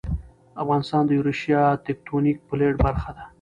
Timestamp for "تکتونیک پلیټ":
1.87-2.75